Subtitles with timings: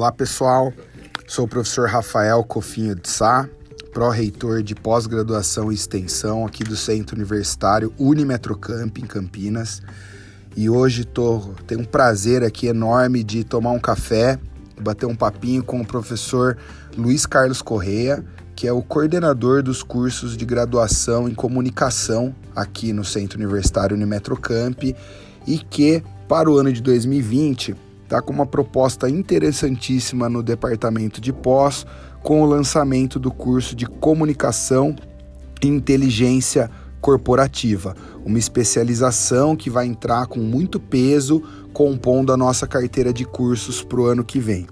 [0.00, 0.72] Olá pessoal,
[1.26, 3.46] sou o professor Rafael Cofinho de Sá,
[3.92, 9.82] pró-reitor de pós-graduação e extensão aqui do Centro Universitário Unimetrocamp em Campinas.
[10.56, 14.38] E hoje tô, tenho um prazer aqui enorme de tomar um café,
[14.80, 16.56] bater um papinho com o professor
[16.96, 18.24] Luiz Carlos Correia,
[18.56, 24.82] que é o coordenador dos cursos de graduação em comunicação aqui no Centro Universitário Unimetrocamp
[25.46, 31.32] e que para o ano de 2020 está com uma proposta interessantíssima no departamento de
[31.32, 31.86] pós
[32.24, 34.96] com o lançamento do curso de comunicação
[35.62, 36.68] e inteligência
[37.00, 41.40] corporativa, uma especialização que vai entrar com muito peso
[41.72, 44.66] compondo a nossa carteira de cursos para o ano que vem.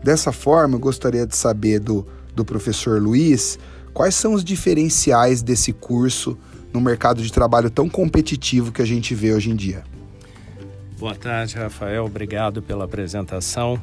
[0.00, 3.58] Dessa forma, eu gostaria de saber do, do professor Luiz
[3.92, 6.38] quais são os diferenciais desse curso
[6.72, 9.82] no mercado de trabalho tão competitivo que a gente vê hoje em dia.
[11.02, 12.04] Boa tarde, Rafael.
[12.04, 13.76] Obrigado pela apresentação.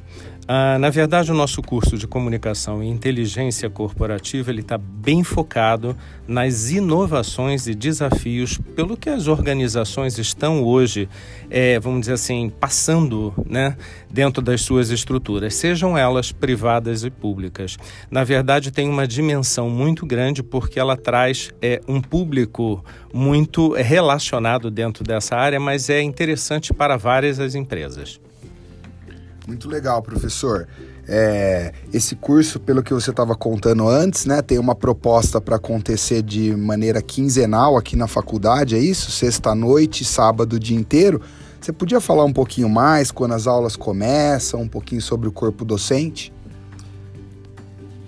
[0.52, 5.96] Ah, na verdade, o nosso curso de comunicação e inteligência corporativa ele está bem focado
[6.28, 11.08] nas inovações e desafios pelo que as organizações estão hoje,
[11.52, 13.78] é, vamos dizer assim, passando, né,
[14.10, 17.78] dentro das suas estruturas, sejam elas privadas e públicas.
[18.10, 24.72] Na verdade, tem uma dimensão muito grande porque ela traz é, um público muito relacionado
[24.72, 28.20] dentro dessa área, mas é interessante para várias as empresas.
[29.50, 30.68] Muito legal, professor.
[31.08, 36.22] É, esse curso, pelo que você estava contando antes, né, tem uma proposta para acontecer
[36.22, 39.10] de maneira quinzenal aqui na faculdade, é isso?
[39.10, 41.20] Sexta-noite, sábado o dia inteiro.
[41.60, 45.66] Você podia falar um pouquinho mais quando as aulas começam, um pouquinho sobre o corpo
[45.66, 46.32] docente?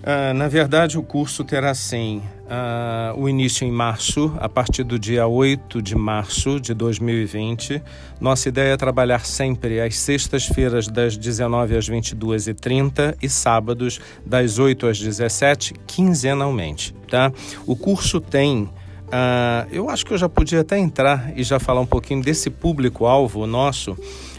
[0.02, 4.98] Uh, na verdade, o curso terá sim uh, o início em março, a partir do
[4.98, 7.80] dia 8 de março de 2020.
[8.20, 14.88] Nossa ideia é trabalhar sempre às sextas-feiras, das 19 às 22h30 e sábados, das 8
[14.88, 16.92] às 17 quinzenalmente.
[17.08, 17.32] Tá?
[17.64, 18.68] O curso tem
[19.12, 22.48] Uh, eu acho que eu já podia até entrar e já falar um pouquinho desse
[22.48, 23.94] público-alvo nosso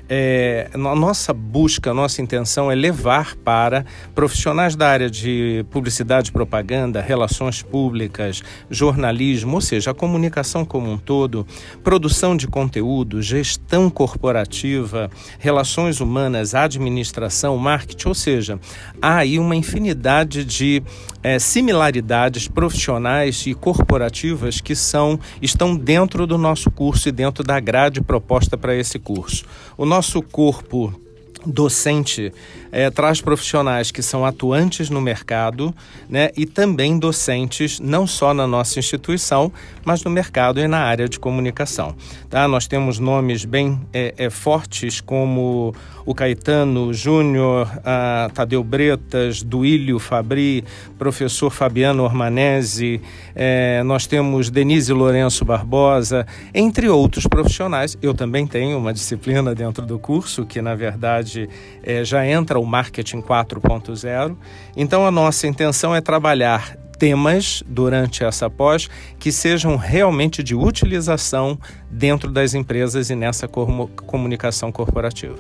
[0.10, 6.32] é, a nossa busca, a nossa intenção é levar para profissionais da área de publicidade,
[6.32, 11.48] propaganda, relações públicas, jornalismo, ou seja, a comunicação como um todo,
[11.84, 15.10] produção de conteúdo, gestão corporativa,
[15.40, 18.60] relações humanas, administração, marketing, ou seja,
[19.02, 20.84] há aí uma infinidade de
[21.24, 27.60] é, similaridades profissionais e corporativas que são estão dentro do nosso curso e dentro da
[27.60, 29.46] grade proposta para esse curso.
[29.78, 31.03] O nosso corpo
[31.46, 32.32] docente
[32.72, 35.74] é, traz profissionais que são atuantes no mercado
[36.10, 39.52] né, e também docentes, não só na nossa instituição,
[39.86, 41.96] mas no mercado e na área de comunicação.
[42.30, 42.48] Tá?
[42.48, 47.70] Nós temos nomes bem é, é, fortes como o Caetano Júnior,
[48.34, 50.66] Tadeu Bretas, Duílio Fabri,
[50.98, 53.00] professor Fabiano Ormanese,
[53.36, 57.98] é, nós temos Denise Lourenço Barbosa, entre outros profissionais.
[58.02, 61.33] Eu também tenho uma disciplina dentro do curso que, na verdade,
[61.84, 64.36] é, já entra o marketing 4.0.
[64.76, 68.90] Então, a nossa intenção é trabalhar temas durante essa pós
[69.20, 75.36] que sejam realmente de utilização dentro das empresas e nessa comunicação corporativa.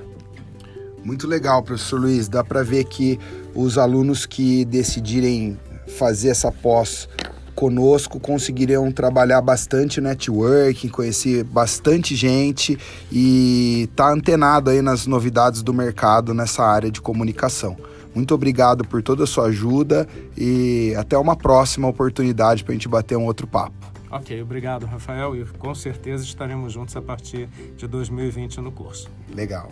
[1.03, 2.27] Muito legal, professor Luiz.
[2.27, 3.19] Dá para ver que
[3.53, 5.57] os alunos que decidirem
[5.97, 7.09] fazer essa pós
[7.55, 12.77] conosco conseguiriam trabalhar bastante networking, conhecer bastante gente
[13.11, 17.77] e estar tá antenado aí nas novidades do mercado nessa área de comunicação.
[18.13, 22.87] Muito obrigado por toda a sua ajuda e até uma próxima oportunidade para a gente
[22.87, 23.73] bater um outro papo.
[24.11, 29.09] Ok, obrigado, Rafael, e com certeza estaremos juntos a partir de 2020 no curso.
[29.35, 29.71] Legal.